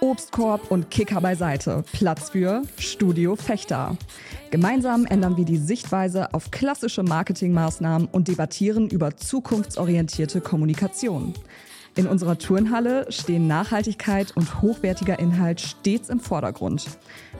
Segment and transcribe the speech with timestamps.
[0.00, 1.84] Obstkorb und Kicker beiseite.
[1.92, 3.98] Platz für Studio Fechter.
[4.50, 11.34] Gemeinsam ändern wir die Sichtweise auf klassische Marketingmaßnahmen und debattieren über zukunftsorientierte Kommunikation.
[11.96, 16.86] In unserer Turnhalle stehen Nachhaltigkeit und hochwertiger Inhalt stets im Vordergrund.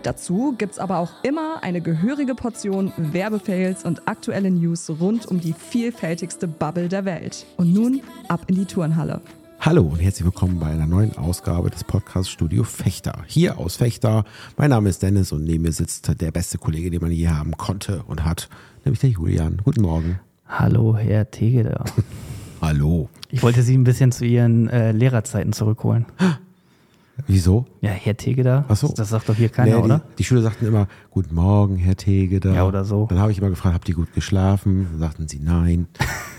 [0.02, 5.54] Dazu gibt's aber auch immer eine gehörige Portion Werbefails und aktuelle News rund um die
[5.54, 7.46] vielfältigste Bubble der Welt.
[7.56, 9.22] Und nun ab in die Turnhalle.
[9.62, 13.24] Hallo und herzlich willkommen bei einer neuen Ausgabe des Podcast Studio Fechter.
[13.26, 14.24] Hier aus Fechter.
[14.56, 17.54] Mein Name ist Dennis und neben mir sitzt der beste Kollege, den man je haben
[17.58, 18.48] konnte und hat,
[18.86, 19.60] nämlich der Julian.
[19.62, 20.18] Guten Morgen.
[20.48, 21.84] Hallo, Herr Tegeder.
[22.62, 23.10] Hallo.
[23.28, 26.06] Ich wollte Sie ein bisschen zu Ihren äh, Lehrerzeiten zurückholen.
[27.26, 27.66] Wieso?
[27.82, 28.64] Ja, Herr Tegeder.
[28.66, 28.94] Ach so.
[28.96, 30.02] Das sagt doch hier keiner, Nee, die, oder?
[30.16, 32.54] Die Schüler sagten immer, Guten Morgen, Herr Tegeder.
[32.54, 33.06] Ja, oder so.
[33.10, 34.86] Dann habe ich immer gefragt, habt ihr gut geschlafen?
[34.92, 35.86] Dann sagten sie nein.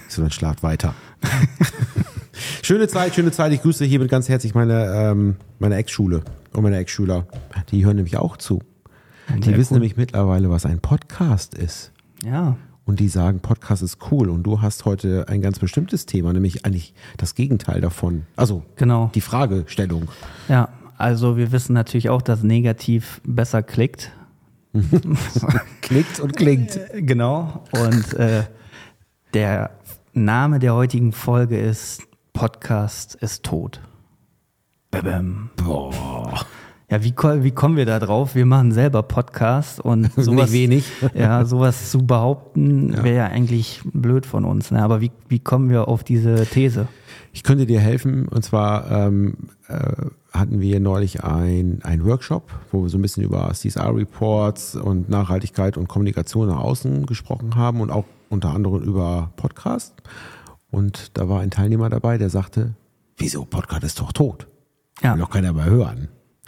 [0.08, 0.96] Ich so, dann schlaft weiter.
[2.62, 3.52] schöne Zeit, schöne Zeit.
[3.54, 6.22] Ich grüße hiermit ganz herzlich meine, ähm, meine Ex-Schule
[6.54, 7.28] und meine Ex-Schüler.
[7.72, 8.62] Die hören nämlich auch zu.
[9.38, 9.80] Die Sehr wissen cool.
[9.80, 11.92] nämlich mittlerweile, was ein Podcast ist.
[12.26, 12.58] Ja.
[12.86, 14.30] Und die sagen, Podcast ist cool.
[14.30, 18.26] Und du hast heute ein ganz bestimmtes Thema, nämlich eigentlich das Gegenteil davon.
[18.36, 19.12] Also Genau.
[19.14, 20.10] die Fragestellung.
[20.50, 24.12] Ja, also wir wissen natürlich auch, dass negativ besser klickt.
[25.82, 26.80] Klickt und klingt.
[26.96, 27.64] Genau.
[27.72, 28.44] Und äh,
[29.34, 29.72] der
[30.14, 33.82] Name der heutigen Folge ist Podcast ist tot.
[34.90, 35.50] Bäm.
[35.58, 36.46] Boah.
[36.90, 38.36] Ja, wie, wie kommen wir da drauf?
[38.36, 40.86] Wir machen selber Podcast und sowas, wenig.
[41.14, 44.72] ja, sowas zu behaupten, wäre ja eigentlich blöd von uns.
[44.72, 44.82] Ne?
[44.82, 46.88] Aber wie, wie kommen wir auf diese These?
[47.34, 48.28] Ich könnte dir helfen.
[48.28, 49.36] Und zwar ähm,
[49.68, 49.94] äh,
[50.34, 55.78] hatten wir neulich ein, ein Workshop, wo wir so ein bisschen über CSR-Reports und Nachhaltigkeit
[55.78, 59.94] und Kommunikation nach außen gesprochen haben und auch unter anderem über Podcast.
[60.72, 62.74] Und da war ein Teilnehmer dabei, der sagte,
[63.18, 64.48] wieso, Podcast ist doch tot.
[65.04, 65.14] Ja.
[65.14, 66.08] Will doch keiner mehr hören.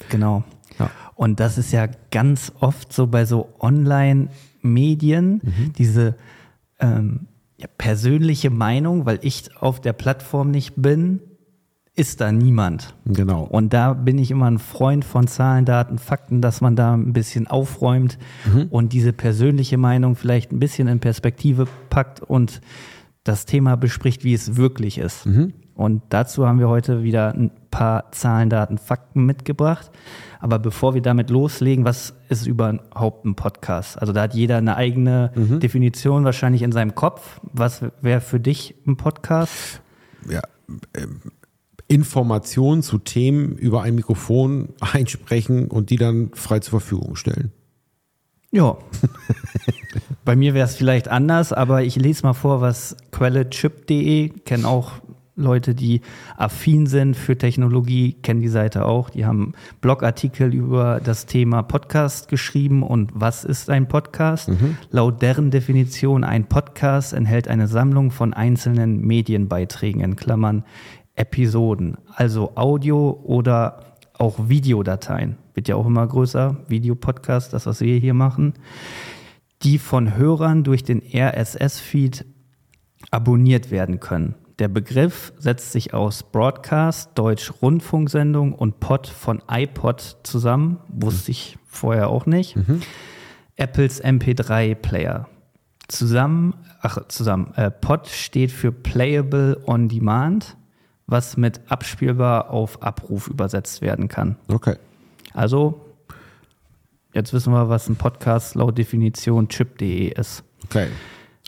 [0.10, 0.44] Genau.
[0.80, 0.90] Ja.
[1.16, 5.42] Und das ist ja ganz oft so bei so Online-Medien,
[5.78, 6.16] diese
[6.80, 11.20] ähm, ja, persönliche Meinung, weil ich auf der Plattform nicht bin,
[11.95, 12.95] ist da niemand.
[13.06, 13.44] Genau.
[13.44, 17.14] Und da bin ich immer ein Freund von Zahlen, Daten, Fakten, dass man da ein
[17.14, 18.17] bisschen aufräumt
[18.72, 22.62] und diese persönliche Meinung vielleicht ein bisschen in Perspektive packt und
[23.23, 25.26] das Thema bespricht, wie es wirklich ist.
[25.76, 29.89] Und dazu haben wir heute wieder ein paar Zahlen, Daten, Fakten mitgebracht.
[30.39, 34.00] Aber bevor wir damit loslegen, was ist überhaupt ein Podcast?
[34.00, 37.39] Also da hat jeder eine eigene Definition wahrscheinlich in seinem Kopf.
[37.54, 39.82] Was wäre für dich ein Podcast?
[40.30, 40.42] ja,
[40.95, 41.22] ähm,
[41.88, 47.52] Informationen zu Themen über ein Mikrofon einsprechen und die dann frei zur Verfügung stellen.
[48.53, 48.77] Ja.
[50.25, 54.91] Bei mir wäre es vielleicht anders, aber ich lese mal vor, was quellechip.de, kennen auch
[55.36, 56.02] Leute, die
[56.37, 59.09] affin sind für Technologie, kennen die Seite auch.
[59.09, 64.52] Die haben Blogartikel über das Thema Podcast geschrieben und was ist ein Podcast?
[64.91, 70.64] Laut deren Definition, ein Podcast enthält eine Sammlung von einzelnen Medienbeiträgen in Klammern
[71.15, 75.38] Episoden, also Audio oder auch Videodateien.
[75.54, 78.54] Wird ja auch immer größer, Videopodcast, das, was wir hier machen,
[79.64, 82.26] die von Hörern durch den RSS-Feed
[83.12, 84.36] abonniert werden können.
[84.60, 91.58] Der Begriff setzt sich aus Broadcast, Deutsch Rundfunksendung und Pod von iPod zusammen, wusste ich
[91.66, 92.56] vorher auch nicht.
[93.56, 95.28] Apples MP3-Player.
[95.88, 100.56] Zusammen, ach, zusammen, äh, Pod steht für Playable on Demand,
[101.08, 104.37] was mit abspielbar auf Abruf übersetzt werden kann.
[104.47, 104.75] Okay.
[105.33, 105.81] Also,
[107.14, 110.43] jetzt wissen wir, was ein Podcast laut Definition chip.de ist.
[110.65, 110.87] Okay.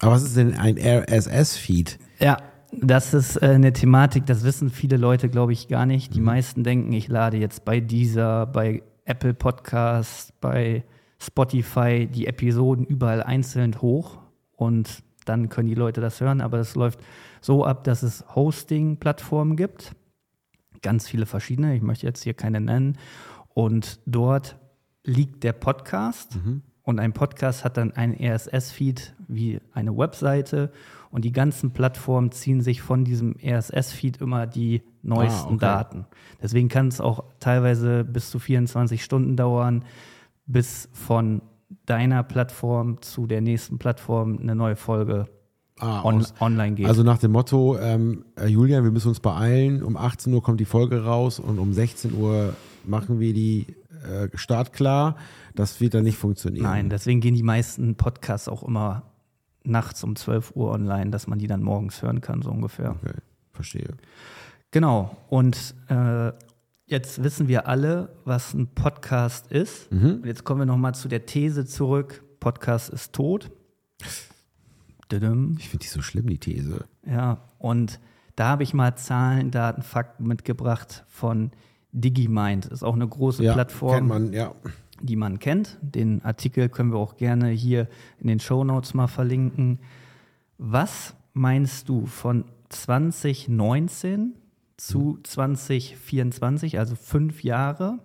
[0.02, 2.00] Aber was ist denn ein RSS-Feed?
[2.20, 2.38] Ja,
[2.72, 6.14] das ist äh, eine Thematik, das wissen viele Leute, glaube ich, gar nicht.
[6.14, 10.84] Die meisten denken, ich lade jetzt bei dieser, bei Apple Podcast, bei
[11.20, 14.20] Spotify die Episoden überall einzeln hoch
[14.56, 16.42] und dann können die Leute das hören.
[16.42, 17.00] Aber das läuft
[17.42, 19.96] so ab, dass es Hosting-Plattformen gibt.
[20.82, 22.98] Ganz viele verschiedene, ich möchte jetzt hier keine nennen.
[23.54, 24.58] Und dort
[25.04, 26.38] liegt der Podcast.
[26.84, 30.72] Und ein Podcast hat dann einen RSS-Feed wie eine Webseite.
[31.10, 35.66] Und die ganzen Plattformen ziehen sich von diesem RSS-Feed immer die neuesten okay.
[35.66, 36.06] Daten.
[36.42, 39.86] Deswegen kann es auch teilweise bis zu 24 Stunden dauern,
[40.46, 41.42] bis von
[41.86, 45.26] deiner Plattform zu der nächsten Plattform eine neue Folge
[45.80, 46.88] Ah, on aus- online geht.
[46.88, 50.60] Also nach dem Motto, ähm, äh, Julian, wir müssen uns beeilen, um 18 Uhr kommt
[50.62, 52.54] die Folge raus und um 16 Uhr
[52.86, 53.66] machen wir die
[54.10, 55.18] äh, startklar.
[55.54, 56.64] Das wird dann nicht funktionieren.
[56.64, 59.04] Nein, deswegen gehen die meisten Podcasts auch immer
[59.64, 62.92] nachts um 12 Uhr online, dass man die dann morgens hören kann, so ungefähr.
[62.92, 63.16] Okay,
[63.52, 63.96] verstehe.
[64.72, 65.18] Genau.
[65.30, 66.32] Und äh,
[66.88, 69.92] Jetzt wissen wir alle, was ein Podcast ist.
[69.92, 73.50] Und jetzt kommen wir nochmal zu der These zurück: Podcast ist tot.
[75.12, 76.86] Ich finde die so schlimm, die These.
[77.06, 78.00] Ja, und
[78.36, 81.52] da habe ich mal Zahlen, Daten, Fakten mitgebracht von
[81.92, 82.66] DigiMind.
[82.68, 84.54] Ist auch eine große Ja, Plattform, man, ja.
[85.02, 85.78] die man kennt.
[85.82, 87.88] Den Artikel können wir auch gerne hier
[88.20, 89.80] in den Shownotes mal verlinken.
[90.58, 94.34] Was meinst du von 2019
[94.78, 98.00] zu 2024, also fünf Jahre?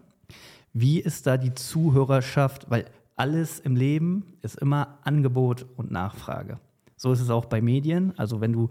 [0.72, 2.70] Wie ist da die Zuhörerschaft?
[2.70, 2.86] Weil
[3.16, 6.58] alles im Leben ist immer Angebot und Nachfrage.
[6.96, 8.12] So ist es auch bei Medien.
[8.18, 8.70] Also wenn du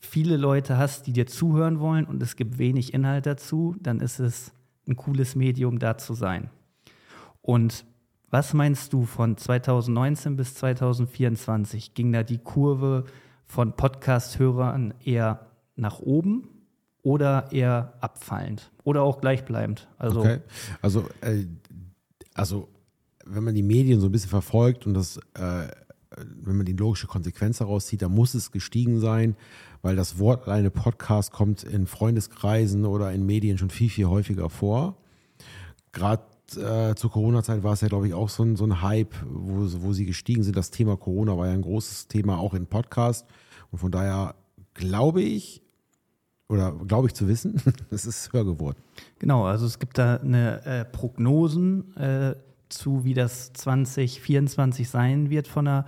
[0.00, 4.18] viele Leute hast, die dir zuhören wollen und es gibt wenig Inhalt dazu, dann ist
[4.18, 4.52] es
[4.88, 6.50] ein cooles Medium, da zu sein.
[7.40, 7.86] Und
[8.30, 11.94] was meinst du von 2019 bis 2024?
[11.94, 13.04] Ging da die Kurve
[13.46, 15.46] von Podcast-Hörern eher
[15.76, 16.48] nach oben
[17.04, 19.86] oder eher abfallend oder auch gleichbleibend?
[19.98, 20.40] Also Okay.
[20.82, 21.44] Also, äh,
[22.34, 22.68] also,
[23.24, 25.68] wenn man die Medien so ein bisschen verfolgt und das, äh,
[26.42, 29.36] wenn man die logische Konsequenz daraus zieht, dann muss es gestiegen sein,
[29.82, 34.48] weil das Wort alleine Podcast kommt in Freundeskreisen oder in Medien schon viel, viel häufiger
[34.48, 34.96] vor.
[35.92, 36.22] Gerade
[36.56, 39.66] äh, zur Corona-Zeit war es ja, glaube ich, auch so ein, so ein Hype, wo,
[39.82, 40.56] wo sie gestiegen sind.
[40.56, 43.26] Das Thema Corona war ja ein großes Thema auch in Podcast.
[43.70, 44.34] Und von daher
[44.74, 45.63] glaube ich,
[46.54, 47.60] oder glaube ich zu wissen,
[47.90, 48.78] es ist höher geworden.
[49.18, 52.34] Genau, also es gibt da eine äh, Prognosen äh,
[52.68, 55.86] zu, wie das 2024 sein wird von der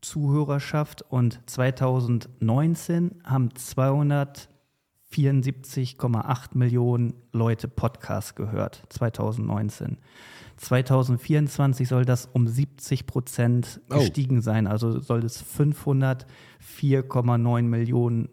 [0.00, 1.02] Zuhörerschaft.
[1.02, 8.82] Und 2019 haben 274,8 Millionen Leute Podcasts gehört.
[8.90, 9.98] 2019.
[10.56, 13.98] 2024 soll das um 70 Prozent Oh.
[13.98, 14.68] gestiegen sein.
[14.68, 18.28] Also soll es 504,9 Millionen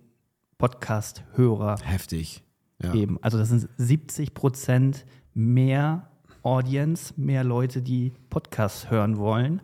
[0.62, 2.44] Podcast-Hörer Heftig.
[2.80, 2.92] Ja.
[2.92, 3.18] geben.
[3.22, 6.08] Also das sind 70 Prozent mehr
[6.44, 9.62] Audience, mehr Leute, die Podcasts hören wollen.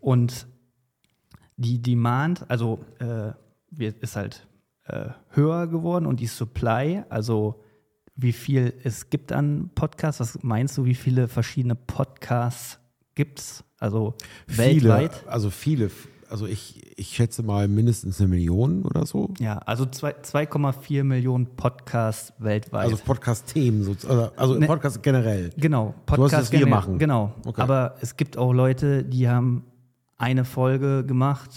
[0.00, 0.46] Und
[1.58, 3.32] die Demand, also äh,
[4.00, 4.46] ist halt
[4.84, 7.62] äh, höher geworden und die Supply, also
[8.16, 12.78] wie viel es gibt an Podcasts, was meinst du, wie viele verschiedene Podcasts
[13.14, 13.64] gibt es?
[13.78, 14.14] Also
[14.46, 15.16] weltweit?
[15.16, 15.90] Viele, also viele,
[16.32, 19.32] also ich, ich schätze mal mindestens eine Million oder so.
[19.38, 22.84] Ja, also zwei- 2,4 Millionen Podcasts weltweit.
[22.84, 24.66] Also Podcast-Themen, so- also, Ne.
[24.66, 25.50] Podcast generell.
[25.56, 26.98] Genau, was, was wir machen.
[26.98, 27.32] Genau.
[27.46, 27.60] Okay.
[27.60, 29.64] Aber es gibt auch Leute, die haben
[30.16, 31.50] eine Folge gemacht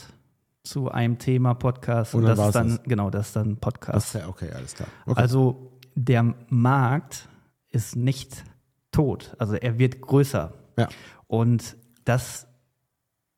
[0.64, 2.84] zu einem Thema Podcast Und und, das ist dann das.
[2.84, 4.14] genau das ist dann Das Podcast.
[4.16, 4.90] ja okay, alles klar.
[5.06, 5.22] Okay.
[5.22, 7.30] Also der Markt
[7.70, 8.44] ist nicht
[8.92, 10.88] tot, also er wird größer ja.
[11.28, 12.48] und das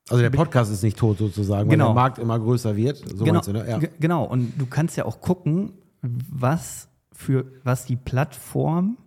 [0.10, 1.88] also der Podcast ist nicht tot sozusagen, weil Genau.
[1.88, 2.98] der Markt immer größer wird.
[2.98, 3.66] So genau, du, ne?
[3.70, 3.78] Ja.
[3.78, 8.98] ge- genau und du kannst ja auch gucken, was für was die Plattform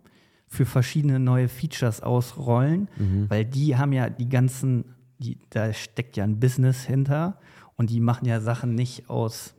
[0.47, 3.29] für verschiedene neue Features ausrollen, Mhm.
[3.29, 4.83] weil die haben ja die ganzen,
[5.17, 7.37] die, da steckt ja ein Business hinter
[7.77, 9.53] und die machen ja Sachen nicht aus,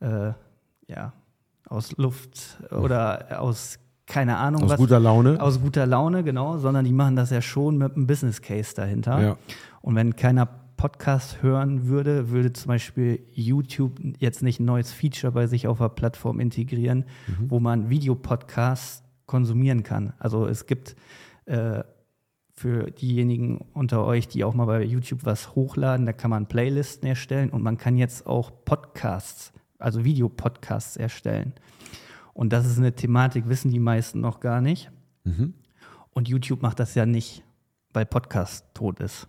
[0.00, 0.32] äh,
[0.88, 1.12] ja,
[1.68, 5.40] aus Luft oder aus keine Ahnung Aus guter Laune.
[5.40, 9.20] aus guter Laune, genau, sondern die machen das ja schon mit einem Business Case dahinter.
[9.22, 9.36] Ja.
[9.82, 10.46] Und wenn keiner
[10.76, 15.78] Podcast hören würde, würde zum Beispiel YouTube jetzt nicht ein neues Feature bei sich auf
[15.78, 17.50] der Plattform integrieren, Mhm.
[17.50, 20.12] wo man Videopodcasts konsumieren kann.
[20.18, 20.96] Also es gibt
[21.46, 21.82] äh,
[22.54, 27.08] für diejenigen unter euch, die auch mal bei YouTube was hochladen, da kann man Playlisten
[27.08, 31.52] erstellen und man kann jetzt auch Podcasts, also Videopodcasts erstellen.
[32.34, 34.90] Und das ist eine Thematik, wissen die meisten noch gar nicht.
[35.24, 35.54] Mhm.
[36.10, 37.42] Und YouTube macht das ja nicht,
[37.92, 39.28] weil Podcast tot ist,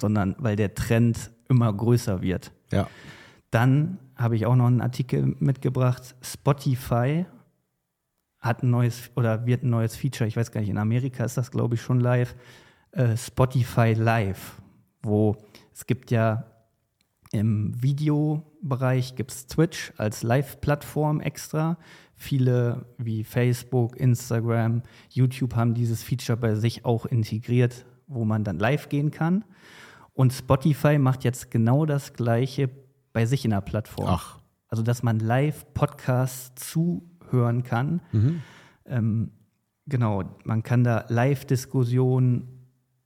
[0.00, 2.52] sondern weil der Trend immer größer wird.
[2.72, 2.88] ja.
[3.50, 6.14] Dann habe ich auch noch einen Artikel mitgebracht.
[6.20, 7.24] Spotify
[8.40, 10.28] hat ein neues oder wird ein neues Feature.
[10.28, 12.34] Ich weiß gar nicht, in Amerika ist das, glaube ich, schon live.
[12.92, 14.60] Äh, Spotify Live,
[15.02, 15.36] wo
[15.72, 16.44] es gibt ja
[17.32, 21.76] im Videobereich gibt es Twitch als Live-Plattform extra.
[22.16, 28.58] Viele wie Facebook, Instagram, YouTube haben dieses Feature bei sich auch integriert, wo man dann
[28.58, 29.44] live gehen kann.
[30.18, 32.68] Und Spotify macht jetzt genau das Gleiche
[33.12, 34.08] bei sich in der Plattform.
[34.08, 34.40] Ach.
[34.66, 38.00] Also, dass man Live-Podcasts zuhören kann.
[38.84, 39.30] Ähm,
[39.86, 42.48] genau, man kann da Live-Diskussionen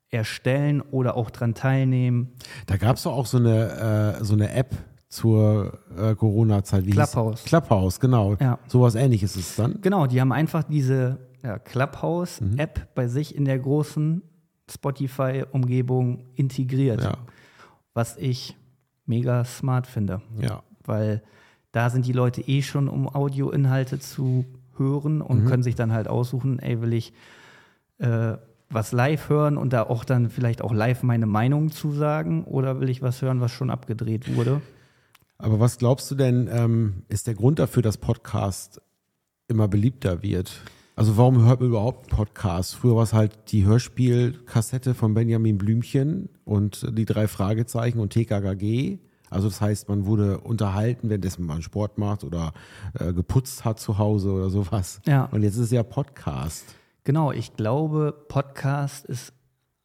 [0.09, 2.33] erstellen oder auch dran teilnehmen.
[2.65, 4.75] Da gab es doch auch so eine, äh, so eine App
[5.11, 6.87] zur äh, Corona-Zeit.
[6.87, 7.45] Clubhouse.
[7.45, 8.37] Clubhouse, genau.
[8.41, 8.59] Ja.
[8.69, 9.83] Sowas ähnliches ist es dann.
[9.83, 14.23] Genau, die haben einfach diese ja, Clubhouse-App bei sich in der großen
[14.73, 17.03] Spotify-Umgebung integriert.
[17.03, 17.19] Ja.
[17.95, 18.57] Was ich
[19.07, 20.23] mega smart finde.
[20.39, 20.63] Ja.
[20.85, 21.23] Weil
[21.73, 24.45] da sind die Leute eh schon, um Audioinhalte zu
[24.77, 27.13] hören und können sich dann halt aussuchen, ey, will ich
[27.99, 28.37] äh,
[28.71, 32.81] was live hören und da auch dann vielleicht auch live meine Meinung zu sagen oder
[32.81, 34.63] will ich was hören, was schon abgedreht wurde?
[35.39, 38.81] Aber was glaubst du denn, ähm, ist der Grund dafür, dass Podcast
[39.49, 40.63] immer beliebter wird?
[40.95, 42.75] Also warum hört man überhaupt Podcasts?
[42.75, 48.99] Früher war es halt die Hörspielkassette von Benjamin Blümchen und die drei Fragezeichen und TKKG.
[49.31, 52.53] Also das heißt, man wurde unterhalten, währenddessen man Sport macht oder
[52.99, 55.01] äh, geputzt hat zu Hause oder sowas.
[55.07, 55.25] Ja.
[55.33, 56.75] Und jetzt ist es ja Podcast.
[57.05, 59.33] Genau, ich glaube, Podcast ist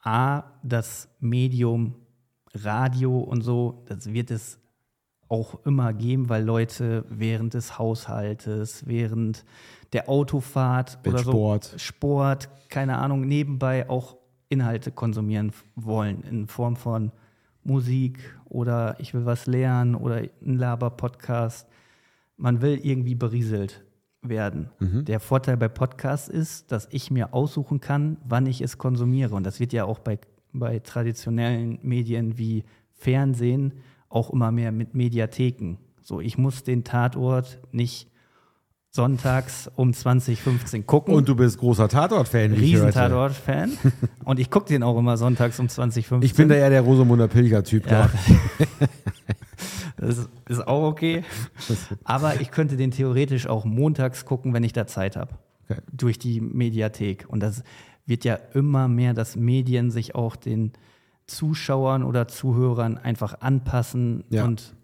[0.03, 1.95] A, das Medium
[2.53, 4.59] Radio und so, das wird es
[5.29, 9.45] auch immer geben, weil Leute während des Haushaltes, während
[9.93, 11.63] der Autofahrt Mit oder Sport.
[11.65, 14.17] so Sport, keine Ahnung, nebenbei auch
[14.49, 17.11] Inhalte konsumieren wollen in Form von
[17.63, 21.67] Musik oder ich will was lernen oder ein Laber-Podcast.
[22.37, 23.83] Man will irgendwie berieselt
[24.21, 24.69] werden.
[24.79, 29.35] Der Vorteil bei Podcasts ist, dass ich mir aussuchen kann, wann ich es konsumiere.
[29.35, 30.19] Und das wird ja auch bei,
[30.53, 33.73] bei traditionellen Medien wie Fernsehen
[34.09, 35.75] auch immer mehr mit Mediatheken.
[36.01, 38.09] So, ich muss den Tatort nicht
[38.89, 41.13] sonntags um 2015 gucken.
[41.13, 42.53] Und du bist großer Tatort-Fan.
[42.53, 43.73] Riesen-Tatort-Fan.
[44.25, 46.25] Und ich gucke den auch immer sonntags um 2015.
[46.25, 47.89] Ich bin da eher der Rosamunde Pilger-Typ.
[47.89, 48.09] Ja.
[49.99, 51.23] Das ist- ist auch okay.
[52.03, 55.31] Aber ich könnte den theoretisch auch montags gucken, wenn ich da Zeit habe.
[55.67, 55.81] Okay.
[55.91, 57.25] Durch die Mediathek.
[57.27, 57.63] Und das
[58.05, 60.71] wird ja immer mehr, dass Medien sich auch den
[61.27, 64.23] Zuschauern oder Zuhörern einfach anpassen.
[64.29, 64.45] Ja.
[64.45, 64.75] Und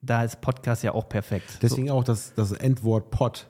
[0.00, 1.58] da ist Podcast ja auch perfekt.
[1.62, 3.48] Deswegen auch das, das Endwort Pod.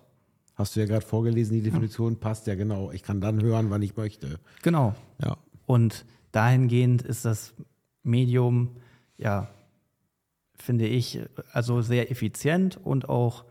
[0.55, 2.91] Hast du ja gerade vorgelesen, die Definition passt ja genau.
[2.91, 4.29] Ich kann dann hören, wann ich möchte.
[4.29, 4.95] so, genau.
[5.23, 5.37] Ja.
[5.67, 7.55] Und dahingehend ist das
[8.03, 8.77] Medium,
[9.19, 9.49] ja,
[10.57, 11.21] finde ich,
[11.53, 13.45] also sehr effizient und auch,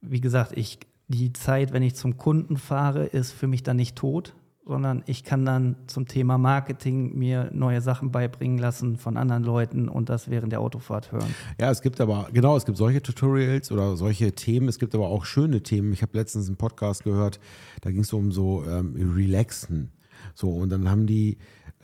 [0.00, 3.96] wie gesagt, ich, die Zeit, wenn ich zum Kunden fahre, ist für mich dann nicht
[3.96, 4.34] tot,
[4.66, 9.88] sondern ich kann dann zum Thema Marketing mir neue Sachen beibringen lassen von anderen Leuten
[9.88, 11.34] und das während der Autofahrt hören.
[11.60, 14.68] Ja, es gibt aber, genau, es gibt solche Tutorials oder solche Themen.
[14.68, 15.92] Es gibt aber auch schöne Themen.
[15.92, 17.40] Ich habe letztens einen Podcast gehört,
[17.82, 19.92] da ging es um so ähm, Relaxen.
[20.34, 21.36] So, und dann haben die,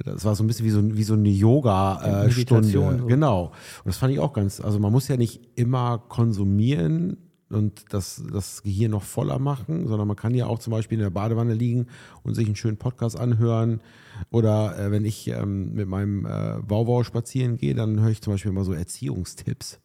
[0.02, 2.28] das war so ein bisschen wie so, wie so eine Yoga-Stunde.
[2.28, 3.06] Meditation, so.
[3.06, 3.44] Genau.
[3.44, 7.18] Und das fand ich auch ganz, also man muss ja nicht immer konsumieren
[7.50, 11.02] und das, das Gehirn noch voller machen, sondern man kann ja auch zum Beispiel in
[11.04, 11.88] der Badewanne liegen
[12.22, 13.80] und sich einen schönen Podcast anhören.
[14.30, 18.34] Oder äh, wenn ich ähm, mit meinem äh, Wauwau spazieren gehe, dann höre ich zum
[18.34, 19.80] Beispiel immer so Erziehungstipps.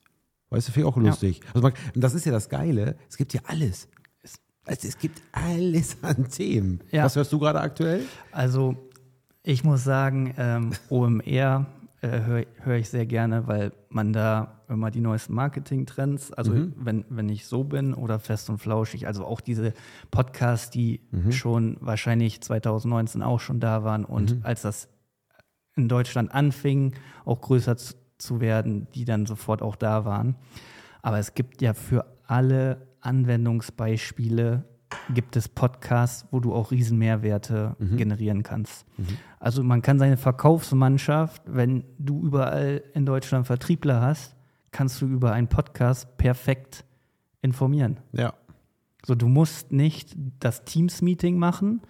[0.49, 1.41] Weißt du, finde ich auch lustig.
[1.53, 3.87] Also man, und das ist ja das Geile, es gibt ja alles.
[4.21, 6.81] Es, also es gibt alles an Themen.
[6.91, 7.05] Ja.
[7.05, 8.03] Was hörst du gerade aktuell?
[8.31, 8.75] Also
[9.43, 11.65] ich muss sagen, ähm, OMR
[12.05, 17.05] äh, höre hör ich sehr gerne, weil man da immer die neuesten Marketing-Trends, also wenn,
[17.09, 19.73] wenn ich so bin oder fest und flauschig, also auch diese
[20.11, 24.89] Podcasts, die schon wahrscheinlich 2019 auch schon da waren und als das
[25.75, 26.93] in Deutschland anfing,
[27.25, 30.35] auch größer zu, zu werden, die dann sofort auch da waren.
[31.01, 34.63] Aber es gibt ja für alle Anwendungsbeispiele
[35.13, 38.85] gibt es Podcasts, wo du auch Riesenmehrwerte generieren kannst.
[39.39, 44.35] Also man kann seine Verkaufsmannschaft, wenn du überall in Deutschland Vertriebler hast,
[44.71, 46.83] kannst du über einen Podcast perfekt
[47.41, 47.97] informieren.
[48.11, 48.33] Ja.
[49.05, 51.81] So, du musst nicht das Teams-Meeting machen,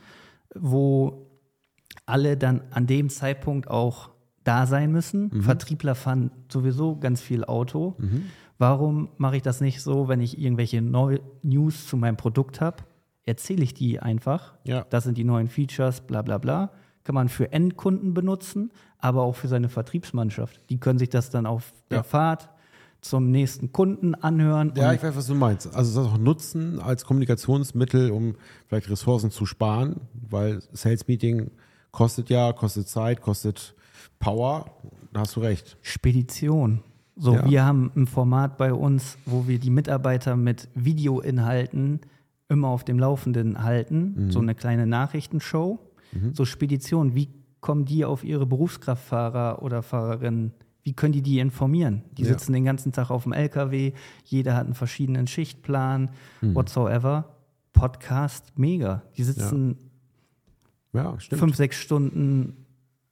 [0.53, 1.27] wo
[2.05, 4.11] alle dann an dem Zeitpunkt auch
[4.43, 5.41] da sein müssen.
[5.41, 7.95] Vertriebler fahren sowieso ganz viel Auto.
[8.57, 12.83] Warum mache ich das nicht so, wenn ich irgendwelche Neu News zu meinem Produkt habe?
[13.25, 14.53] Erzähle ich die einfach.
[14.63, 14.85] Ja.
[14.89, 16.71] Das sind die neuen Features, bla bla bla.
[17.03, 20.59] Kann man für Endkunden benutzen, aber auch für seine Vertriebsmannschaft.
[20.69, 22.03] Die können sich das dann auf der Ja.
[22.03, 22.49] Fahrt
[23.01, 24.73] zum nächsten Kunden anhören.
[24.75, 25.75] Ja, ich weiß, was du meinst.
[25.75, 28.35] Also das auch nutzen als Kommunikationsmittel, um
[28.67, 31.51] vielleicht Ressourcen zu sparen, weil Sales Meeting
[31.91, 33.75] kostet ja, kostet Zeit, kostet
[34.17, 34.65] Power.
[35.13, 35.77] Da hast du recht.
[35.81, 36.81] Spedition.
[37.15, 37.47] So, Ja.
[37.49, 42.01] wir haben ein Format bei uns, wo wir die Mitarbeiter mit Videoinhalten
[42.49, 44.29] immer auf dem Laufenden halten.
[44.31, 45.79] So eine kleine Nachrichtenshow.
[46.31, 47.27] So Spedition, wie
[47.59, 50.53] kommen die auf ihre Berufskraftfahrer oder Fahrerinnen?
[50.83, 52.03] Wie können die die informieren?
[52.17, 52.29] Die Ja.
[52.29, 53.91] sitzen den ganzen Tag auf dem LKW,
[54.23, 56.09] jeder hat einen verschiedenen Schichtplan,
[56.41, 57.35] whatsoever.
[57.73, 59.01] Podcast, mega.
[59.17, 59.77] Die sitzen
[60.93, 61.39] Ja, stimmt.
[61.39, 62.65] fünf, sechs Stunden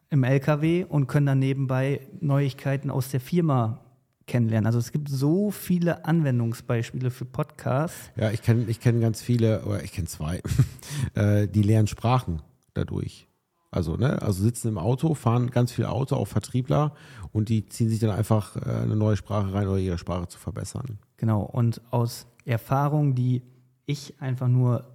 [0.09, 3.81] im LKW und können dann nebenbei Neuigkeiten aus der Firma
[4.27, 4.65] kennenlernen.
[4.65, 8.11] Also es gibt so viele Anwendungsbeispiele für Podcasts.
[8.15, 10.41] Ja, ich kenne ich kenn ganz viele, oder ich kenne zwei,
[11.15, 12.41] äh, die lernen Sprachen
[12.73, 13.27] dadurch.
[13.71, 16.93] Also, ne, also sitzen im Auto, fahren ganz viel Auto, auch Vertriebler,
[17.31, 20.37] und die ziehen sich dann einfach äh, eine neue Sprache rein, oder ihre Sprache zu
[20.37, 20.99] verbessern.
[21.17, 21.41] Genau.
[21.41, 23.41] Und aus Erfahrungen, die
[23.87, 24.85] ich einfach nur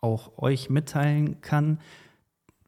[0.00, 1.80] auch euch mitteilen kann,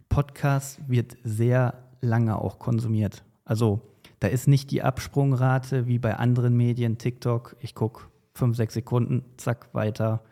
[0.08, 3.24] Podcast wird sehr lange auch konsumiert.
[3.44, 3.80] Also
[4.24, 9.22] da ist nicht die Absprungrate wie bei anderen Medien, TikTok, ich gucke fünf, sechs Sekunden,
[9.36, 10.22] zack, weiter.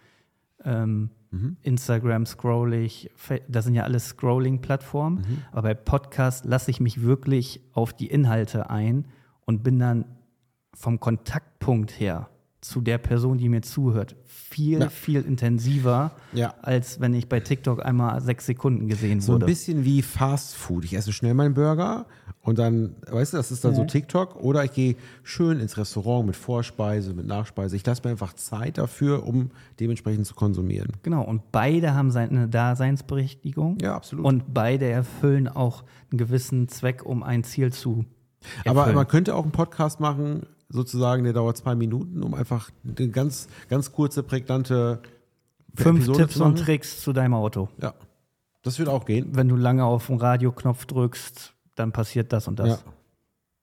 [0.65, 1.59] Ähm, mhm.
[1.61, 3.11] Instagram scroll ich,
[3.49, 5.39] das sind ja alles Scrolling-Plattformen, mhm.
[5.51, 9.09] aber bei Podcast lasse ich mich wirklich auf die Inhalte ein
[9.45, 10.07] und bin dann
[10.73, 12.31] vom Kontaktpunkt her
[12.62, 14.88] zu der Person, die mir zuhört, viel, ja.
[14.88, 16.54] viel intensiver, ja.
[16.62, 19.40] als wenn ich bei TikTok einmal sechs Sekunden gesehen so wurde.
[19.40, 20.85] So ein bisschen wie Fast Food.
[20.85, 22.07] Ich esse schnell meinen Burger
[22.40, 23.76] und dann, weißt du, das ist dann mhm.
[23.76, 24.37] so TikTok.
[24.37, 27.75] Oder ich gehe schön ins Restaurant mit Vorspeise, mit Nachspeise.
[27.75, 29.50] Ich lasse mir einfach Zeit dafür, um
[29.81, 30.92] dementsprechend zu konsumieren.
[31.02, 33.78] Genau, und beide haben seine Daseinsberechtigung.
[33.83, 34.25] Ja, absolut.
[34.25, 38.04] Und beide erfüllen auch einen gewissen Zweck, um ein Ziel zu
[38.64, 38.78] Erfüllen.
[38.78, 43.09] Aber man könnte auch einen Podcast machen, sozusagen, der dauert zwei Minuten, um einfach eine
[43.09, 45.00] ganz, ganz kurze, prägnante
[45.75, 47.69] Fünf Episode Tipps und Tricks zu deinem Auto.
[47.81, 47.95] Ja.
[48.62, 49.31] Das wird auch gehen.
[49.33, 52.69] Wenn du lange auf den Radioknopf drückst, dann passiert das und das.
[52.69, 52.79] Ja.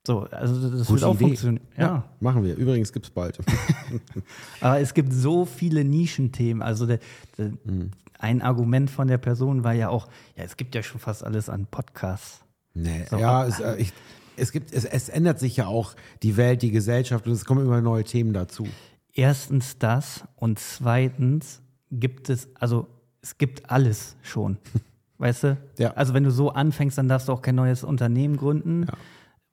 [0.05, 1.23] So, also das Gute wird auch Idee.
[1.25, 1.67] funktionieren.
[1.77, 1.83] Ja.
[1.83, 2.03] ja.
[2.19, 2.55] machen wir.
[2.55, 3.37] Übrigens gibt es bald.
[4.61, 6.61] Aber es gibt so viele Nischenthemen.
[6.61, 6.99] Also der,
[7.37, 7.91] der, mhm.
[8.17, 11.49] ein Argument von der Person war ja auch, ja, es gibt ja schon fast alles
[11.49, 12.41] an Podcasts.
[12.73, 13.93] Nee, so, ja, es, äh, ich,
[14.39, 17.65] es gibt, es, es ändert sich ja auch die Welt, die Gesellschaft und es kommen
[17.65, 18.67] immer neue Themen dazu.
[19.13, 22.88] Erstens das und zweitens gibt es, also
[23.22, 24.58] es gibt alles schon.
[25.17, 25.58] Weißt du?
[25.77, 25.91] Ja.
[25.96, 28.84] Also wenn du so anfängst, dann darfst du auch kein neues Unternehmen gründen.
[28.84, 28.93] Ja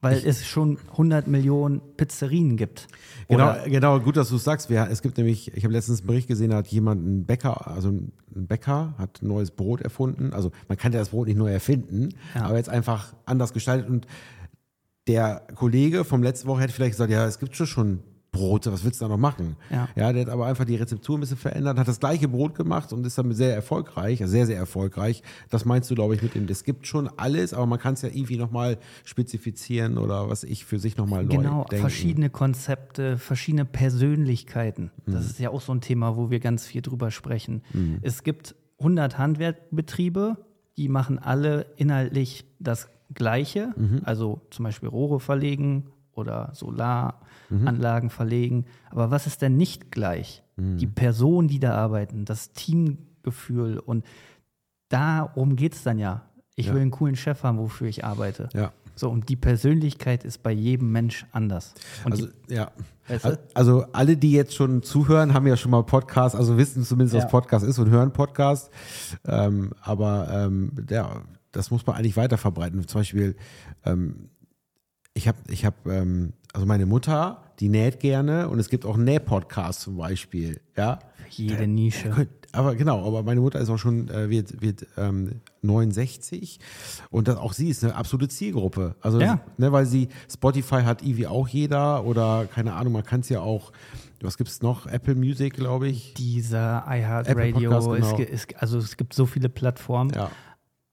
[0.00, 2.86] weil es schon 100 Millionen Pizzerien gibt.
[3.28, 4.68] Genau, genau, gut, dass du es sagst.
[4.70, 7.66] Wir, es gibt nämlich, ich habe letztens einen Bericht gesehen, da hat jemand einen Bäcker,
[7.66, 10.32] also ein Bäcker hat ein neues Brot erfunden.
[10.32, 12.44] Also man kann ja das Brot nicht neu erfinden, ja.
[12.44, 14.06] aber jetzt einfach anders gestaltet und
[15.06, 18.00] der Kollege vom letzten Woche hätte vielleicht gesagt, ja, es gibt schon
[18.36, 19.56] Brote, was willst du da noch machen?
[19.70, 19.88] Ja.
[19.96, 22.92] ja, der hat aber einfach die Rezeptur ein bisschen verändert, hat das gleiche Brot gemacht
[22.92, 25.22] und ist damit sehr erfolgreich, sehr, sehr erfolgreich.
[25.48, 28.02] Das meinst du, glaube ich, mit dem, es gibt schon alles, aber man kann es
[28.02, 31.80] ja irgendwie nochmal spezifizieren oder was ich für sich nochmal neu Genau, denken.
[31.80, 34.90] verschiedene Konzepte, verschiedene Persönlichkeiten.
[35.06, 35.30] Das mhm.
[35.30, 37.62] ist ja auch so ein Thema, wo wir ganz viel drüber sprechen.
[37.72, 37.98] Mhm.
[38.02, 40.36] Es gibt 100 Handwerkbetriebe,
[40.76, 44.02] die machen alle inhaltlich das Gleiche, mhm.
[44.04, 48.10] also zum Beispiel Rohre verlegen oder Solaranlagen mhm.
[48.10, 48.64] verlegen.
[48.90, 50.42] Aber was ist denn nicht gleich?
[50.56, 50.78] Mhm.
[50.78, 54.04] Die Personen, die da arbeiten, das Teamgefühl und
[54.88, 56.22] darum geht es dann ja.
[56.54, 56.74] Ich ja.
[56.74, 58.48] will einen coolen Chef haben, wofür ich arbeite.
[58.54, 58.72] Ja.
[58.98, 61.74] So, und die Persönlichkeit ist bei jedem Mensch anders.
[62.04, 62.70] Und also, die, ja.
[63.08, 63.38] Weißt du?
[63.52, 67.22] Also, alle, die jetzt schon zuhören, haben ja schon mal Podcast, also wissen zumindest, ja.
[67.22, 68.70] was Podcast ist und hören Podcast.
[69.26, 71.20] Ähm, aber, ähm, ja,
[71.56, 72.86] das muss man eigentlich weiter verbreiten.
[72.86, 73.36] Zum Beispiel,
[73.84, 74.28] ähm,
[75.14, 78.96] ich habe, ich habe, ähm, also meine Mutter, die näht gerne und es gibt auch
[78.96, 80.98] Näh-Podcasts zum Beispiel, ja.
[81.30, 82.28] Jede Nische.
[82.52, 86.60] Aber genau, aber meine Mutter ist auch schon, äh, wird, wird ähm, 69
[87.10, 88.94] und das, auch sie ist eine absolute Zielgruppe.
[89.00, 89.40] Also, ja.
[89.58, 93.40] ne, weil sie, Spotify hat irgendwie auch jeder oder keine Ahnung, man kann es ja
[93.40, 93.72] auch
[94.22, 94.86] was gibt es noch?
[94.86, 96.14] Apple Music, glaube ich.
[96.14, 97.70] Dieser iHeartRadio.
[97.70, 97.92] Genau.
[98.58, 100.10] also es gibt so viele Plattformen.
[100.14, 100.30] Ja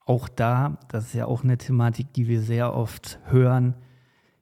[0.05, 3.75] auch da, das ist ja auch eine Thematik, die wir sehr oft hören,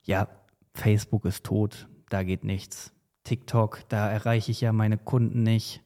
[0.03, 0.27] ja,
[0.73, 2.93] Facebook ist tot, da geht nichts.
[3.23, 5.83] TikTok, da erreiche ich ja meine Kunden nicht.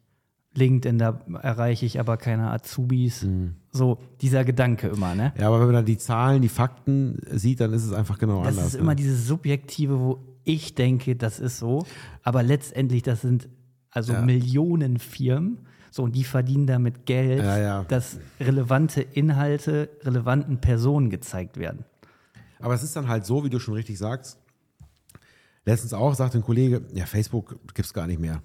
[0.54, 3.24] LinkedIn, da erreiche ich aber keine Azubis.
[3.24, 3.56] Mhm.
[3.74, 5.34] So dieser Gedanke immer, ne?
[5.38, 8.38] Ja, aber wenn man dann die Zahlen, die Fakten sieht, dann ist es einfach genau
[8.38, 8.58] das anders.
[8.58, 8.80] Das ist ne?
[8.80, 11.86] immer dieses Subjektive, wo ich denke, das ist so.
[12.24, 13.50] Aber letztendlich, das sind
[13.92, 14.22] also ja.
[14.22, 15.60] Millionen Firmen
[15.96, 17.84] so, und die verdienen damit Geld, ja, ja.
[17.86, 21.86] dass relevante Inhalte relevanten Personen gezeigt werden.
[22.60, 24.38] Aber es ist dann halt so, wie du schon richtig sagst.
[25.64, 28.42] Letztens auch sagte ein Kollege, ja, Facebook gibt es gar nicht mehr.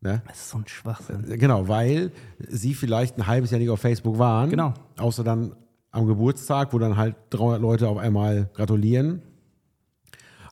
[0.00, 0.20] Ne?
[0.26, 1.30] Das ist so ein Schwachsinn.
[1.30, 2.10] Äh, genau, weil
[2.40, 4.50] sie vielleicht ein halbes Jahr nicht auf Facebook waren.
[4.50, 4.74] Genau.
[4.98, 5.54] Außer dann
[5.92, 9.22] am Geburtstag, wo dann halt 300 Leute auf einmal gratulieren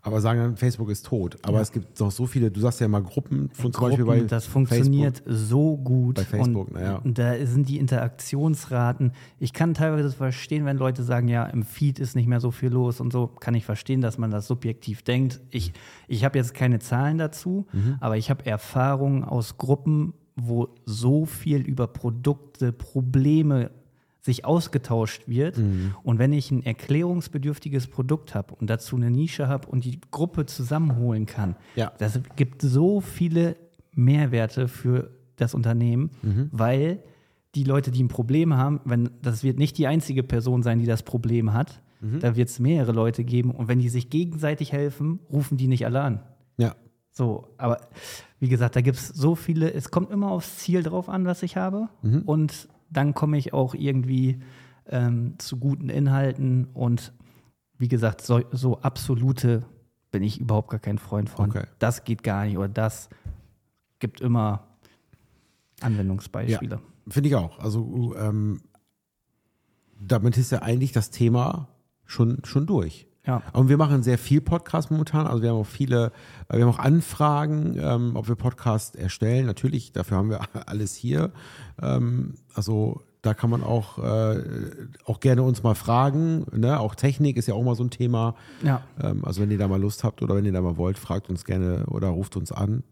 [0.05, 1.39] aber sagen dann, Facebook ist tot.
[1.43, 1.63] Aber ja.
[1.63, 4.21] es gibt noch so viele, du sagst ja immer Gruppen von Gruppen, zum Beispiel bei
[4.23, 5.49] Das funktioniert Facebook.
[5.49, 6.17] so gut.
[6.17, 6.97] Bei Facebook, und, naja.
[6.97, 9.13] Und da sind die Interaktionsraten.
[9.39, 12.71] Ich kann teilweise verstehen, wenn Leute sagen, ja, im Feed ist nicht mehr so viel
[12.71, 15.41] los und so, kann ich verstehen, dass man das subjektiv denkt.
[15.51, 15.73] Ich,
[16.09, 17.97] ich habe jetzt keine Zahlen dazu, mhm.
[18.01, 23.71] aber ich habe Erfahrungen aus Gruppen, wo so viel über Produkte, Probleme
[24.23, 25.59] sich ausgetauscht wird.
[25.59, 25.95] Mhm.
[26.05, 30.47] Und wenn ich ein erklärungsbedürftiges Produkt habe und dazu eine Nische habe und die Gruppe
[30.47, 31.93] zusammenholen kann, ja.
[31.99, 33.57] das gibt so viele
[33.95, 36.49] Mehrwerte für das Unternehmen, mhm.
[36.53, 37.03] weil
[37.57, 40.87] die Leute, die ein Problem haben, wenn das wird nicht die einzige Person sein, die
[40.87, 42.21] das Problem hat, mhm.
[42.21, 45.85] da wird es mehrere Leute geben und wenn die sich gegenseitig helfen, rufen die nicht
[45.85, 46.23] alle an.
[46.57, 46.77] Ja.
[47.11, 47.89] So, aber
[48.39, 51.43] wie gesagt, da gibt es so viele, es kommt immer aufs Ziel drauf an, was
[51.43, 51.89] ich habe.
[52.03, 52.23] Mhm.
[52.23, 54.41] Und dann komme ich auch irgendwie
[54.87, 57.13] ähm, zu guten Inhalten und
[57.79, 59.65] wie gesagt, so, so absolute
[60.11, 61.51] bin ich überhaupt gar kein Freund von.
[61.51, 61.65] Okay.
[61.79, 63.09] Das geht gar nicht oder das
[63.99, 64.67] gibt immer
[65.81, 66.81] Anwendungsbeispiele.
[67.09, 67.59] Finde ich auch.
[67.59, 68.61] Also ähm,
[70.01, 71.69] damit ist ja eigentlich das Thema
[72.05, 73.09] schon, schon durch.
[73.27, 73.43] Ja.
[73.53, 75.27] Und wir machen sehr viel Podcast momentan.
[75.27, 76.13] Also wir haben auch viele,
[76.49, 79.47] äh, wir haben auch Anfragen, ähm, ob wir Podcast erstellen.
[79.47, 81.31] Natürlich, dafür haben wir alles hier.
[81.81, 84.43] Ähm, also da kann man auch, äh,
[85.05, 86.45] auch gerne uns mal fragen.
[86.53, 86.79] Ne?
[86.81, 88.35] Auch Technik ist ja auch mal so ein Thema.
[88.63, 88.83] Ja.
[89.01, 91.31] Ähm, also wenn ihr da mal Lust habt oder wenn ihr da mal wollt, fragt
[91.31, 92.83] uns gerne oder ruft uns an.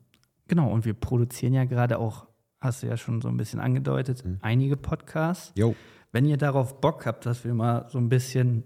[0.47, 2.27] Genau, und wir produzieren ja gerade auch,
[2.61, 5.53] hast du ja schon so ein bisschen angedeutet, einige Podcasts.
[5.57, 5.75] Jo.
[6.12, 8.64] Wenn ihr darauf Bock habt, dass wir mal so ein bisschen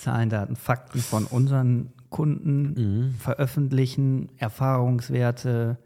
[0.00, 5.78] Zahlen, Daten, Fakten von unseren Kunden veröffentlichen, Erfahrungswerte,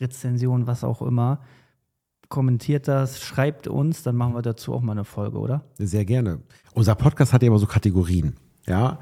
[0.00, 1.40] Rezensionen, was auch immer,
[2.28, 5.64] kommentiert das, schreibt uns, dann machen wir dazu auch mal eine Folge, oder?
[5.78, 6.40] Sehr gerne.
[6.72, 8.36] Unser Podcast hat ja immer so Kategorien.
[8.66, 9.00] Ja.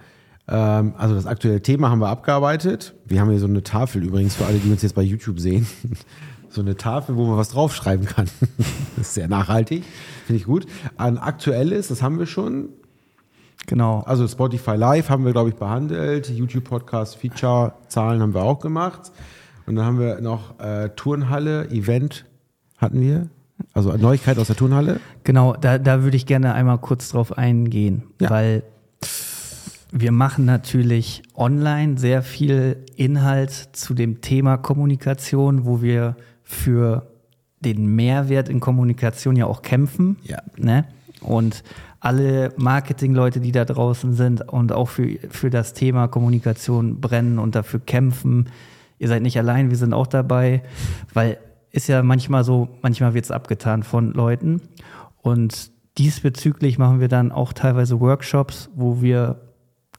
[0.49, 2.95] Ähm, also das aktuelle Thema haben wir abgearbeitet.
[3.07, 5.67] Wir haben hier so eine Tafel übrigens für alle, die uns jetzt bei YouTube sehen.
[6.53, 8.27] So eine Tafel, wo man was draufschreiben kann.
[8.97, 9.85] Das ist sehr nachhaltig.
[10.27, 10.67] Finde ich gut.
[10.97, 12.71] An aktuelles, das haben wir schon.
[13.67, 14.01] Genau.
[14.01, 16.29] Also Spotify Live haben wir, glaube ich, behandelt.
[16.31, 19.13] YouTube Podcast Feature Zahlen haben wir auch gemacht.
[19.67, 22.25] Und dann haben wir noch äh, Turnhalle, Event
[22.79, 23.29] hatten wir.
[23.75, 25.01] Also Neuigkeit aus der Turnhalle.
[25.23, 28.31] Genau, da, da würde ich gerne einmal kurz drauf eingehen, Ja.
[28.31, 28.63] weil
[29.93, 37.07] wir machen natürlich online sehr viel Inhalt zu dem Thema Kommunikation, wo wir für
[37.61, 40.17] den Mehrwert in Kommunikation ja auch kämpfen.
[40.23, 40.39] Ja.
[40.57, 40.87] Ne?
[41.21, 41.63] Und
[42.01, 47.55] alle Marketingleute, die da draußen sind und auch für, für das Thema Kommunikation brennen und
[47.55, 48.49] dafür kämpfen,
[48.99, 50.63] ihr seid nicht allein, wir sind auch dabei,
[51.13, 51.39] weil
[51.73, 54.61] ist ja manchmal so, manchmal wird es abgetan von Leuten.
[55.23, 59.41] Und diesbezüglich machen wir dann auch teilweise Workshops, wo wir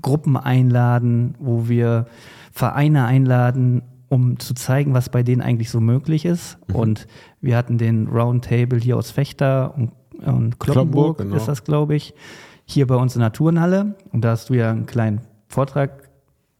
[0.02, 2.08] Gruppen einladen, wo wir
[2.52, 6.58] Vereine einladen, um zu zeigen, was bei denen eigentlich so möglich ist.
[6.74, 7.08] Und
[7.40, 9.92] wir hatten den Roundtable hier aus Fechter und,
[10.26, 11.36] und Kloppenburg, Kloppenburg, genau.
[11.36, 12.14] ist das, glaube ich,
[12.66, 13.96] hier bei uns in der Turnhalle.
[14.12, 16.10] Und da hast du ja einen kleinen Vortrag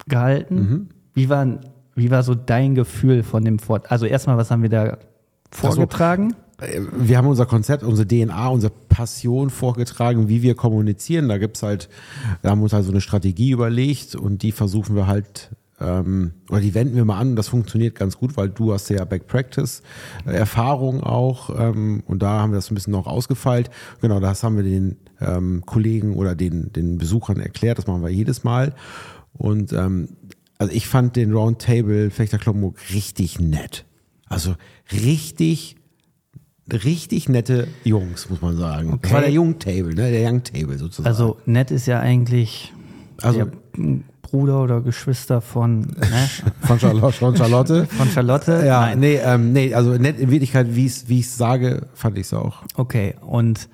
[0.08, 0.90] gehalten.
[1.14, 1.48] Wie, war,
[1.96, 3.92] wie war so dein Gefühl von dem Vortrag?
[3.92, 4.98] Also erstmal, was haben wir da
[5.52, 6.36] vorgetragen?
[6.60, 11.28] Äh, wir haben unser Konzept, unsere DNA, unsere Passion vorgetragen, wie wir kommunizieren.
[11.28, 11.90] Da gibt's halt,
[12.42, 16.62] wir haben uns halt so eine Strategie überlegt und die versuchen wir halt, ähm, oder
[16.62, 19.28] die wenden wir mal an und das funktioniert ganz gut, weil du hast ja Back
[19.28, 19.82] Practice,
[20.26, 23.70] äh, Erfahrung auch ähm, und da haben wir das ein bisschen noch ausgefeilt.
[24.02, 28.10] Genau, das haben wir den ähm, Kollegen oder den, den Besuchern erklärt, das machen wir
[28.10, 28.74] jedes Mal.
[29.34, 30.10] Und ähm,
[30.58, 33.86] also ich fand den Roundtable Fechter Kloppenburg richtig nett.
[34.28, 34.56] Also
[34.92, 35.76] richtig
[36.72, 38.88] richtig nette Jungs, muss man sagen.
[38.92, 39.14] Das Okay.
[39.14, 40.10] war der Jungtable, ne?
[40.12, 41.08] der Young Table sozusagen.
[41.08, 42.72] Also nett ist ja eigentlich
[43.22, 43.52] Also- der
[44.32, 46.30] Bruder oder Geschwister von, ne?
[46.62, 47.12] von Charlotte.
[47.18, 47.86] Von Charlotte.
[47.86, 48.64] von Charlotte.
[48.66, 49.00] ja, Nein.
[49.00, 52.64] nee, ähm, nee, also nett in Wirklichkeit, wie ich es sage, fand ich es auch.
[52.76, 53.70] Okay, und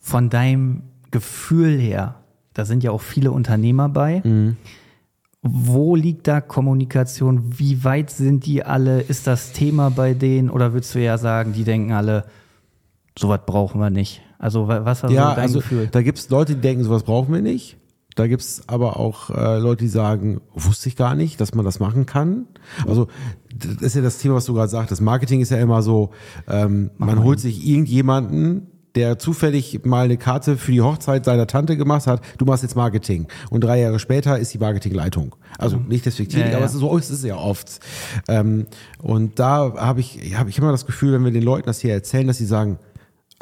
[0.00, 2.16] von deinem Gefühl her,
[2.54, 4.20] da sind ja auch viele Unternehmer bei.
[4.24, 4.56] Mhm.
[5.42, 7.58] Wo liegt da Kommunikation?
[7.58, 9.00] Wie weit sind die alle?
[9.00, 10.50] Ist das Thema bei denen?
[10.50, 12.24] Oder würdest du ja sagen, die denken alle,
[13.18, 14.22] sowas brauchen wir nicht?
[14.38, 15.88] Also wa- was war ja, so dein also Gefühl?
[15.90, 17.76] da gibt es Leute, die denken, sowas brauchen wir nicht.
[18.14, 21.64] Da gibt es aber auch äh, Leute, die sagen, wusste ich gar nicht, dass man
[21.64, 22.46] das machen kann.
[22.86, 23.08] Also
[23.54, 25.00] das ist ja das Thema, was du gerade sagtest.
[25.00, 26.10] Marketing ist ja immer so,
[26.48, 31.76] ähm, man holt sich irgendjemanden, der zufällig mal eine Karte für die Hochzeit seiner Tante
[31.76, 33.26] gemacht hat, du machst jetzt Marketing.
[33.50, 35.34] Und drei Jahre später ist die Marketingleitung.
[35.58, 36.56] Also nicht despektierlich, Ja, ja.
[36.58, 37.80] aber es ist so ist es ja oft.
[38.28, 38.66] Ähm,
[39.00, 41.94] und da habe ich, hab ich immer das Gefühl, wenn wir den Leuten das hier
[41.94, 42.78] erzählen, dass sie sagen,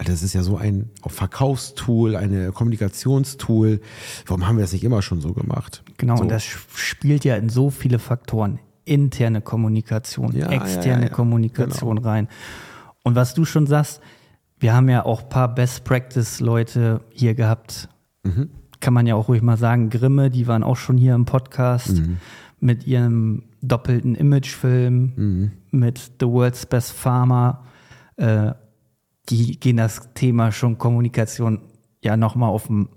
[0.00, 3.80] Alter, das ist ja so ein Verkaufstool, eine Kommunikationstool.
[4.26, 5.82] Warum haben wir das nicht immer schon so gemacht?
[5.98, 6.22] Genau, so.
[6.22, 8.60] und das spielt ja in so viele Faktoren.
[8.86, 11.14] Interne Kommunikation, Ja, externe ja, ja.
[11.14, 12.28] Kommunikation rein.
[13.04, 14.00] Und was du schon sagst,
[14.58, 17.90] wir haben ja auch ein paar Best Practice-Leute hier gehabt.
[18.22, 18.48] Mhm.
[18.80, 19.90] Kann man ja auch ruhig mal sagen.
[19.90, 22.16] Grimme, die waren auch schon hier im Podcast Mhm.
[22.58, 25.50] mit ihrem doppelten Imagefilm, Mhm.
[25.72, 27.64] mit The World's Best Farmer.
[28.16, 28.52] Äh,
[29.30, 31.60] gehen das Thema schon Kommunikation
[32.02, 32.88] ja nochmal auf einem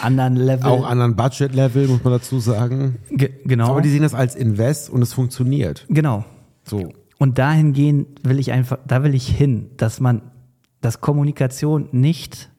[0.00, 0.66] anderen Level.
[0.66, 2.98] Auch anderen Budget-Level, muss man dazu sagen.
[3.10, 3.70] Ge genau.
[3.70, 5.86] Aber die sehen das als Invest und es funktioniert.
[5.88, 6.24] Genau.
[6.64, 6.92] So.
[7.18, 10.22] Und dahingehend will ich einfach, da will ich hin, dass man,
[10.80, 12.50] dass Kommunikation nicht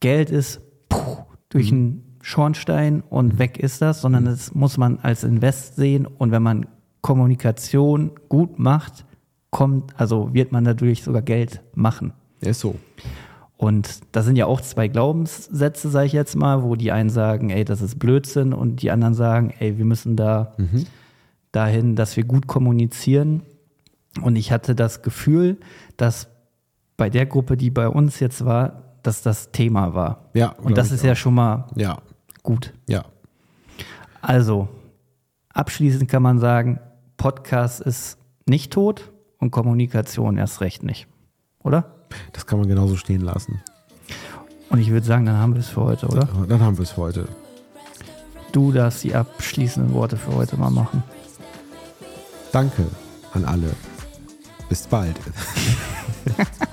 [0.00, 1.18] Geld ist, puh,
[1.50, 6.06] durch einen Schornstein und weg ist das, sondern das muss man als Invest sehen.
[6.06, 6.66] Und wenn man
[7.02, 9.04] Kommunikation gut macht,
[9.50, 12.12] kommt, also wird man dadurch sogar Geld machen.
[12.42, 12.74] Ist so.
[13.56, 17.50] Und das sind ja auch zwei Glaubenssätze, sage ich jetzt mal, wo die einen sagen,
[17.50, 20.86] ey, das ist Blödsinn und die anderen sagen, ey, wir müssen da Mhm.
[21.52, 23.42] dahin, dass wir gut kommunizieren.
[24.20, 25.58] Und ich hatte das Gefühl,
[25.96, 26.28] dass
[26.96, 30.24] bei der Gruppe, die bei uns jetzt war, dass das Thema war.
[30.34, 31.76] Ja, Und das ist ich ja schon mal auch.
[31.76, 31.98] Ja,
[32.42, 32.72] gut.
[32.88, 33.04] ja.
[34.20, 34.68] Also,
[35.52, 36.78] abschließend kann man sagen,
[37.16, 41.06] Podcast ist nicht tot und Kommunikation erst recht nicht.
[41.62, 41.94] Oder?
[42.32, 43.60] Das kann man genauso stehen lassen.
[44.70, 46.28] Und ich würde sagen, dann haben wir es für heute, oder?
[46.48, 47.28] Dann haben wir es für heute.
[48.52, 51.02] Du darfst die abschließenden Worte für heute mal machen.
[52.52, 52.86] Danke
[53.32, 53.70] an alle.
[54.68, 55.16] Bis bald.